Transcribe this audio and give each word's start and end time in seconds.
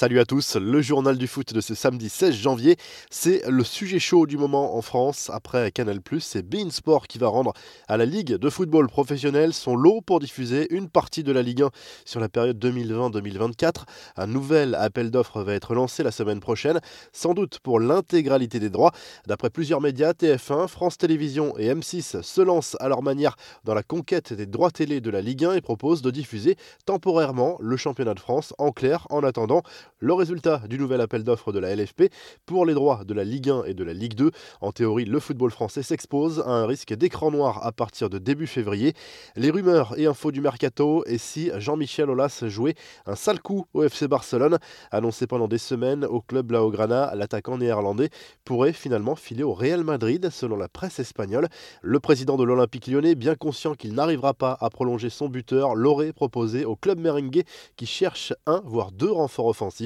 Salut 0.00 0.18
à 0.18 0.24
tous, 0.24 0.56
le 0.56 0.80
journal 0.80 1.18
du 1.18 1.26
foot 1.26 1.52
de 1.52 1.60
ce 1.60 1.74
samedi 1.74 2.08
16 2.08 2.34
janvier, 2.34 2.76
c'est 3.10 3.46
le 3.46 3.62
sujet 3.62 3.98
chaud 3.98 4.24
du 4.24 4.38
moment 4.38 4.74
en 4.74 4.80
France. 4.80 5.30
Après 5.30 5.70
Canal+, 5.72 6.00
c'est 6.20 6.40
Bein 6.40 6.70
Sport 6.70 7.06
qui 7.06 7.18
va 7.18 7.28
rendre 7.28 7.52
à 7.86 7.98
la 7.98 8.06
Ligue 8.06 8.36
de 8.36 8.48
football 8.48 8.86
professionnel 8.86 9.52
son 9.52 9.76
lot 9.76 10.00
pour 10.00 10.18
diffuser 10.18 10.74
une 10.74 10.88
partie 10.88 11.22
de 11.22 11.32
la 11.32 11.42
Ligue 11.42 11.64
1 11.64 11.70
sur 12.06 12.18
la 12.18 12.30
période 12.30 12.58
2020-2024. 12.64 13.82
Un 14.16 14.26
nouvel 14.26 14.74
appel 14.74 15.10
d'offres 15.10 15.42
va 15.42 15.52
être 15.52 15.74
lancé 15.74 16.02
la 16.02 16.12
semaine 16.12 16.40
prochaine, 16.40 16.80
sans 17.12 17.34
doute 17.34 17.58
pour 17.58 17.78
l'intégralité 17.78 18.58
des 18.58 18.70
droits. 18.70 18.92
D'après 19.26 19.50
plusieurs 19.50 19.82
médias, 19.82 20.12
TF1, 20.12 20.66
France 20.68 20.96
Télévisions 20.96 21.58
et 21.58 21.74
M6 21.74 22.22
se 22.22 22.40
lancent 22.40 22.78
à 22.80 22.88
leur 22.88 23.02
manière 23.02 23.36
dans 23.64 23.74
la 23.74 23.82
conquête 23.82 24.32
des 24.32 24.46
droits 24.46 24.70
télé 24.70 25.02
de 25.02 25.10
la 25.10 25.20
Ligue 25.20 25.44
1 25.44 25.52
et 25.52 25.60
proposent 25.60 26.00
de 26.00 26.10
diffuser 26.10 26.56
temporairement 26.86 27.58
le 27.60 27.76
championnat 27.76 28.14
de 28.14 28.20
France 28.20 28.54
en 28.56 28.72
clair 28.72 29.06
en 29.10 29.22
attendant 29.22 29.62
le 29.98 30.14
résultat 30.14 30.62
du 30.68 30.78
nouvel 30.78 31.00
appel 31.00 31.24
d'offres 31.24 31.52
de 31.52 31.58
la 31.58 31.74
LFP 31.74 32.04
pour 32.46 32.64
les 32.66 32.74
droits 32.74 33.04
de 33.04 33.14
la 33.14 33.24
Ligue 33.24 33.50
1 33.50 33.64
et 33.64 33.74
de 33.74 33.84
la 33.84 33.92
Ligue 33.92 34.14
2. 34.14 34.30
En 34.60 34.72
théorie, 34.72 35.04
le 35.04 35.20
football 35.20 35.50
français 35.50 35.82
s'expose 35.82 36.42
à 36.46 36.50
un 36.50 36.66
risque 36.66 36.94
d'écran 36.94 37.30
noir 37.30 37.66
à 37.66 37.72
partir 37.72 38.10
de 38.10 38.18
début 38.18 38.46
février. 38.46 38.94
Les 39.36 39.50
rumeurs 39.50 39.98
et 39.98 40.06
infos 40.06 40.30
du 40.30 40.40
mercato 40.40 41.04
et 41.06 41.18
si 41.18 41.50
Jean-Michel 41.58 42.10
Aulas 42.10 42.44
jouait 42.46 42.74
un 43.06 43.16
sale 43.16 43.40
coup 43.40 43.66
au 43.74 43.82
FC 43.82 44.08
Barcelone, 44.08 44.58
annoncé 44.90 45.26
pendant 45.26 45.48
des 45.48 45.58
semaines 45.58 46.04
au 46.04 46.20
club 46.20 46.46
Blaugrana, 46.46 47.14
l'attaquant 47.14 47.58
néerlandais 47.58 48.10
pourrait 48.44 48.72
finalement 48.72 49.16
filer 49.16 49.42
au 49.42 49.54
Real 49.54 49.84
Madrid 49.84 50.30
selon 50.30 50.56
la 50.56 50.68
presse 50.68 50.98
espagnole. 50.98 51.48
Le 51.82 52.00
président 52.00 52.36
de 52.36 52.44
l'Olympique 52.44 52.86
lyonnais, 52.86 53.14
bien 53.14 53.34
conscient 53.34 53.74
qu'il 53.74 53.94
n'arrivera 53.94 54.34
pas 54.34 54.56
à 54.60 54.70
prolonger 54.70 55.10
son 55.10 55.28
buteur, 55.28 55.74
l'aurait 55.74 56.12
proposé 56.12 56.64
au 56.64 56.76
club 56.76 56.98
merengue 56.98 57.42
qui 57.76 57.86
cherche 57.86 58.32
un 58.46 58.60
voire 58.64 58.92
deux 58.92 59.10
renforts 59.10 59.46
offensifs. 59.46 59.79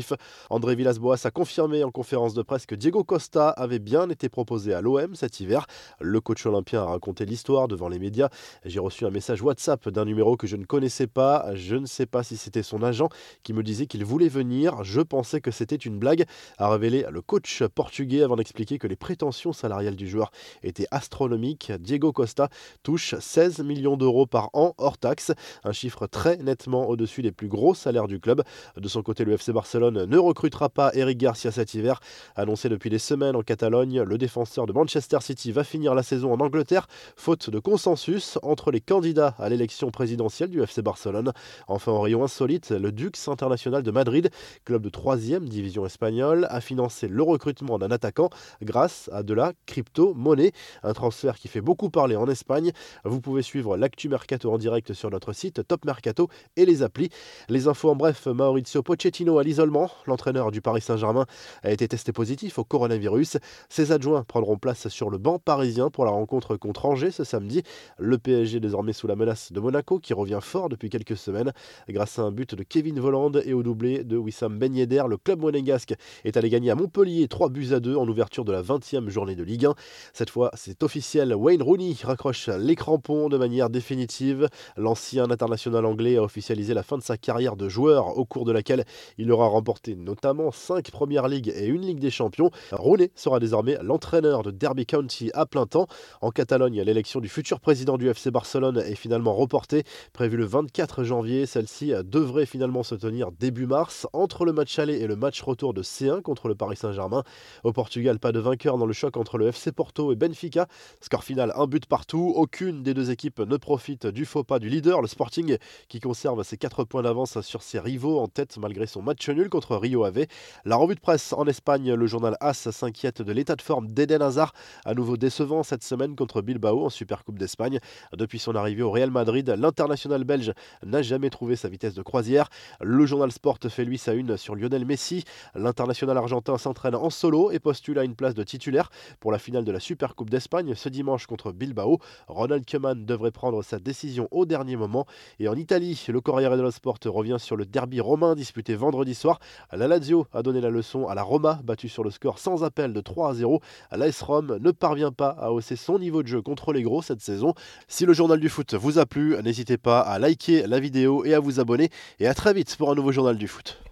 André 0.51 0.75
Villas-Boas 0.75 1.17
a 1.25 1.31
confirmé 1.31 1.85
en 1.85 1.91
conférence 1.91 2.35
de 2.35 2.43
presse 2.43 2.67
que 2.67 2.75
Diego 2.75 3.05
Costa 3.05 3.51
avait 3.51 3.79
bien 3.79 4.09
été 4.11 4.29
proposé 4.29 4.75
à 4.75 4.81
l'OM 4.81 5.15
cet 5.15 5.41
hiver. 5.41 5.67
Le 6.01 6.21
coach 6.21 6.45
olympien 6.47 6.83
a 6.83 6.87
raconté 6.87 7.25
l'histoire 7.25 7.69
devant 7.69 7.89
les 7.89 7.99
médias. 7.99 8.29
J'ai 8.65 8.81
reçu 8.81 9.07
un 9.07 9.11
message 9.11 9.43
WhatsApp 9.43 9.89
d'un 9.89 10.05
numéro 10.05 10.37
que 10.37 10.47
je 10.47 10.57
ne 10.57 10.65
connaissais 10.65 11.07
pas. 11.07 11.55
Je 11.55 11.77
ne 11.77 11.87
sais 11.87 12.07
pas 12.07 12.23
si 12.23 12.37
c'était 12.37 12.63
son 12.63 12.83
agent 12.83 13.09
qui 13.43 13.53
me 13.53 13.63
disait 13.63 13.87
qu'il 13.87 14.05
voulait 14.05 14.29
venir. 14.29 14.83
Je 14.85 15.01
pensais 15.01 15.41
que 15.41 15.51
c'était 15.51 15.77
une 15.77 15.99
blague, 15.99 16.25
a 16.59 16.69
révélé 16.69 17.07
le 17.11 17.21
coach 17.21 17.63
portugais 17.75 18.23
avant 18.23 18.37
d'expliquer 18.37 18.79
que 18.79 18.87
les 18.87 18.97
prétentions 18.97 19.53
salariales 19.53 19.97
du 19.97 20.09
joueur 20.09 20.31
étaient 20.63 20.87
astronomiques. 20.91 21.73
Diego 21.81 22.13
Costa 22.13 22.49
touche 22.83 23.15
16 23.19 23.61
millions 23.61 23.97
d'euros 23.97 24.27
par 24.27 24.51
an 24.53 24.75
hors 24.79 24.99
taxe, 24.99 25.33
un 25.65 25.73
chiffre 25.73 26.07
très 26.07 26.37
nettement 26.39 26.89
au-dessus 26.89 27.23
des 27.23 27.33
plus 27.33 27.49
gros 27.49 27.75
salaires 27.75 28.09
du 28.09 28.21
club. 28.21 28.43
De 28.77 28.89
son 28.89 29.03
côté, 29.03 29.25
le 29.25 29.33
FC 29.33 29.53
Barcelone 29.53 29.74
ne 29.79 30.19
recrutera 30.19 30.69
pas 30.69 30.91
Eric 30.95 31.19
Garcia 31.19 31.51
cet 31.51 31.75
hiver. 31.75 32.01
Annoncé 32.37 32.69
depuis 32.69 32.91
des 32.91 32.99
semaines 32.99 33.37
en 33.37 33.43
Catalogne, 33.43 34.03
le 34.03 34.19
défenseur 34.19 34.67
de 34.67 34.73
Manchester 34.73 35.19
City 35.21 35.53
va 35.53 35.65
finir 35.65 35.95
la 35.95 36.03
saison 36.03 36.33
en 36.33 36.41
Angleterre, 36.41 36.87
faute 37.17 37.51
de 37.51 37.59
consensus 37.59 38.39
entre 38.43 38.71
les 38.71 38.81
candidats 38.81 39.35
à 39.39 39.49
l'élection 39.49 39.91
présidentielle 39.91 40.51
du 40.51 40.63
FC 40.63 40.83
Barcelone. 40.83 41.33
Enfin, 41.69 41.93
en 41.93 42.01
rayon 42.01 42.25
insolite, 42.25 42.71
le 42.71 42.93
Dux 42.93 43.29
International 43.29 43.83
de 43.83 43.91
Madrid, 43.91 44.31
club 44.65 44.83
de 44.83 44.89
3 44.89 45.17
division 45.17 45.87
espagnole, 45.87 46.47
a 46.51 46.61
financé 46.61 47.09
le 47.09 47.23
recrutement 47.23 47.79
d'un 47.79 47.91
attaquant 47.91 48.31
grâce 48.63 49.09
à 49.13 49.23
de 49.23 49.35
la 49.35 49.53
crypto-monnaie. 49.67 50.53
Un 50.83 50.93
transfert 50.93 51.39
qui 51.39 51.49
fait 51.49 51.61
beaucoup 51.61 51.91
parler 51.91 52.17
en 52.17 52.27
Espagne. 52.27 52.73
Vous 53.05 53.21
pouvez 53.21 53.43
suivre 53.43 53.77
l'actu 53.77 54.09
Mercato 54.09 54.53
en 54.53 54.59
direct 54.59 54.93
sur 54.93 55.11
notre 55.11 55.33
site 55.33 55.67
Top 55.67 55.85
Mercato 55.85 56.29
et 56.57 56.67
les 56.67 56.83
applis. 56.83 57.11
Les 57.49 57.69
infos 57.69 57.91
en 57.91 57.97
bref, 57.97 58.27
Maurizio 58.27 58.83
Pochettino 58.83 59.39
à 59.39 59.45
l'entraîneur 59.71 60.51
du 60.51 60.61
Paris 60.61 60.81
Saint-Germain 60.81 61.27
a 61.63 61.71
été 61.71 61.89
testé 61.89 62.13
positif 62.13 62.59
au 62.59 62.65
coronavirus. 62.65 63.39
Ses 63.69 63.93
adjoints 63.93 64.25
prendront 64.25 64.57
place 64.57 64.89
sur 64.89 65.11
le 65.11 65.19
banc 65.19 65.39
parisien 65.39 65.91
pour 65.91 66.05
la 66.05 66.11
rencontre 66.11 66.57
contre 66.57 66.87
Angers 66.87 67.11
ce 67.11 67.25
samedi. 67.25 67.63
Le 67.99 68.19
PSG 68.19 68.61
désormais 68.61 68.93
sous 68.93 69.07
la 69.07 69.17
menace 69.17 69.53
de 69.53 69.61
Monaco 69.61 69.99
qui 69.99 70.15
revient 70.15 70.41
fort 70.41 70.69
depuis 70.69 70.91
quelques 70.91 71.17
semaines. 71.17 71.53
Grâce 71.89 72.19
à 72.19 72.23
un 72.23 72.33
but 72.33 72.55
de 72.55 72.63
Kevin 72.63 73.01
Volland 73.01 73.33
et 73.45 73.53
au 73.53 73.63
doublé 73.63 74.05
de 74.05 74.17
Wissam 74.17 74.59
Ben 74.59 74.75
Yedder, 74.75 75.05
le 75.09 75.17
club 75.17 75.41
monégasque 75.41 75.95
est 76.25 76.37
allé 76.37 76.51
gagner 76.51 76.71
à 76.71 76.75
Montpellier 76.75 77.29
3 77.29 77.49
buts 77.49 77.73
à 77.73 77.81
2 77.81 77.97
en 77.97 78.07
ouverture 78.09 78.45
de 78.45 78.53
la 78.53 78.63
20e 78.63 79.09
journée 79.09 79.37
de 79.37 79.43
Ligue 79.43 79.67
1. 79.67 79.75
Cette 80.13 80.31
fois, 80.31 80.51
c'est 80.55 80.83
officiel, 80.83 81.35
Wayne 81.35 81.63
Rooney 81.63 81.95
raccroche 82.03 82.49
les 82.49 82.77
crampons 82.77 83.29
de 83.29 83.37
manière 83.37 83.71
définitive. 83.71 84.49
L'ancien 84.77 85.31
international 85.31 85.85
anglais 85.87 86.17
a 86.17 86.23
officialisé 86.23 86.75
la 86.75 86.83
fin 86.83 86.99
de 86.99 87.03
sa 87.03 87.17
carrière 87.17 87.57
de 87.57 87.69
joueur 87.69 88.19
au 88.19 88.25
cours 88.25 88.45
de 88.45 88.53
laquelle 88.53 88.85
il 89.19 89.31
aura 89.31 89.47
remporté 89.55 89.95
notamment 89.95 90.51
5 90.51 90.91
premières 90.91 91.29
ligues 91.29 91.53
et 91.55 91.67
une 91.67 91.83
Ligue 91.83 92.01
des 92.01 92.11
Champions. 92.11 92.51
Rooney 92.73 93.13
sera 93.15 93.39
désormais 93.39 93.79
l'entraîneur 93.83 94.43
de 94.43 94.51
Derby 94.51 94.85
County 94.85 95.31
à 95.33 95.47
plein 95.47 95.67
temps. 95.67 95.87
En 96.21 96.31
Catalogne, 96.31 96.83
l'élection 96.83 97.21
du 97.21 97.29
futur 97.29 97.61
président 97.61 97.97
du 97.97 98.09
FC 98.09 98.33
Barcelone 98.33 98.79
est 98.79 98.97
finalement 98.97 99.35
reportée, 99.35 99.85
prévue 100.13 100.37
le 100.37 100.45
24 100.45 101.05
janvier. 101.05 101.47
Celle-ci 101.47 101.93
devrait 102.05 102.47
finalement 102.47 102.83
se 102.83 102.97
tenir 102.97 103.31
début 103.31 103.67
mars 103.67 104.09
entre 104.13 104.45
le 104.45 104.53
match 104.53 104.79
aller 104.81 104.99
et 104.99 105.07
le 105.07 105.15
match 105.15 105.41
retour 105.41 105.73
de 105.73 105.83
C1 105.83 106.21
contre 106.21 106.49
le 106.49 106.57
Paris 106.57 106.77
Saint-Germain. 106.77 107.23
Au 107.63 107.73
Portugal, 107.73 108.19
pas 108.19 108.33
de 108.33 108.41
vainqueur 108.41 108.77
dans 108.77 108.87
le 108.87 108.93
choc 108.93 109.17
entre 109.17 109.39
le 109.39 109.47
FC 109.47 109.71
Porto 109.71 110.13
et 110.13 110.17
Benfica. 110.17 110.67
Score 111.01 111.23
final, 111.23 111.53
un 111.55 111.67
but 111.67 111.87
partout. 111.87 112.33
Aucune 112.35 112.83
des 112.83 112.93
deux 112.93 113.13
équipes 113.13 113.39
ne 113.39 113.57
profite 113.57 114.09
du 114.09 114.25
faux 114.25 114.43
pas 114.43 114.59
du 114.59 114.69
leader, 114.69 115.01
le 115.01 115.07
Sporting, 115.07 115.59
qui 115.89 116.01
conserve 116.01 116.43
ses 116.43 116.57
4 116.57 116.83
points 116.83 117.03
d'avance 117.03 117.41
sur 117.41 117.63
ses 117.63 117.79
rivaux 117.79 118.19
en 118.19 118.27
tête 118.27 118.57
malgré 118.59 118.87
son 118.87 119.01
match 119.01 119.29
nul 119.29 119.44
contre 119.49 119.77
Rio 119.77 120.05
Ave. 120.05 120.27
La 120.65 120.77
revue 120.77 120.95
de 120.95 121.01
presse 121.01 121.33
en 121.33 121.47
Espagne, 121.47 121.95
le 121.95 122.07
journal 122.07 122.37
AS 122.41 122.71
s'inquiète 122.71 123.23
de 123.23 123.33
l'état 123.33 123.57
de 123.57 123.63
forme 123.63 123.89
d'Eden 123.89 124.23
Hazard, 124.23 124.53
à 124.85 124.95
nouveau 124.95 125.17
décevant 125.17 125.63
cette 125.63 125.83
semaine 125.83 126.17
contre 126.17 126.43
Bilbao 126.43 126.85
en 126.85 126.91
Supercoupe 126.91 127.39
d'Espagne. 127.39 127.81
Depuis 128.17 128.39
son 128.39 128.55
arrivée 128.55 128.83
au 128.83 128.91
Real 128.91 129.11
Madrid, 129.11 129.49
l'international 129.59 130.25
belge 130.25 130.53
n'a 130.85 131.03
jamais 131.03 131.31
trouvé 131.31 131.57
sa 131.57 131.69
vitesse 131.69 131.95
de 131.95 132.03
croisière. 132.03 132.49
Le 132.81 133.07
journal 133.07 133.33
Sport 133.33 133.59
fait 133.69 133.85
lui 133.85 133.99
sa 133.99 134.15
une 134.15 134.37
sur 134.37 134.55
Lionel 134.55 134.85
Messi. 134.85 135.25
L'international 135.55 136.17
argentin 136.17 136.59
s'entraîne 136.59 136.95
en 136.95 137.11
solo 137.11 137.51
et 137.51 137.59
postule 137.59 137.99
à 137.99 138.05
une 138.05 138.15
place 138.15 138.35
de 138.35 138.43
titulaire 138.43 138.91
pour 139.21 139.33
la 139.33 139.39
finale 139.39 139.65
de 139.65 139.73
la 139.73 139.81
Supercoupe 139.81 140.31
d'Espagne 140.31 140.75
ce 140.75 140.89
dimanche 140.89 141.27
contre 141.27 141.53
Bilbao. 141.53 141.99
Ronald 142.29 142.65
Koeman 142.69 143.05
devrait 143.05 143.31
prendre 143.31 143.63
sa 143.63 143.79
décision 143.79 144.29
au 144.31 144.47
dernier 144.47 144.77
moment. 144.77 145.07
Et 145.39 145.49
en 145.49 145.55
Italie, 145.55 146.05
le 146.09 146.21
Corriere 146.21 146.57
dello 146.57 146.71
Sport 146.71 146.99
revient 147.07 147.37
sur 147.39 147.57
le 147.57 147.67
derby 147.67 148.01
romain 148.01 148.35
disputé 148.35 148.75
vendredi 148.75 149.15
soir. 149.15 149.34
La 149.73 149.89
Lazio 149.89 150.27
a 150.33 150.43
donné 150.43 150.61
la 150.61 150.71
leçon 150.71 151.07
à 151.07 151.15
la 151.15 151.23
Roma, 151.23 151.61
battue 151.65 151.89
sur 151.89 152.05
le 152.05 152.11
score 152.11 152.39
sans 152.39 152.65
appel 152.65 152.93
de 152.93 153.01
3 153.01 153.31
à 153.31 153.35
0. 153.35 153.61
L'AS 153.93 154.23
Rome 154.23 154.59
ne 154.61 154.71
parvient 154.71 155.13
pas 155.13 155.31
à 155.31 155.51
hausser 155.53 155.77
son 155.77 155.99
niveau 155.99 156.23
de 156.23 156.29
jeu 156.29 156.43
contre 156.43 156.73
les 156.73 156.83
gros 156.83 157.03
cette 157.03 157.21
saison. 157.21 157.55
Si 157.89 158.07
le 158.07 158.13
journal 158.13 158.41
du 158.41 158.49
foot 158.49 158.75
vous 158.75 158.99
a 158.99 159.07
plu, 159.07 159.37
n'hésitez 159.43 159.77
pas 159.77 160.01
à 160.01 160.19
liker 160.19 160.67
la 160.67 160.81
vidéo 160.81 161.25
et 161.25 161.35
à 161.35 161.41
vous 161.41 161.61
abonner. 161.61 161.91
Et 162.21 162.27
à 162.27 162.35
très 162.35 162.55
vite 162.55 162.77
pour 162.77 162.91
un 162.91 162.95
nouveau 162.95 163.13
journal 163.13 163.37
du 163.37 163.49
foot. 163.49 163.79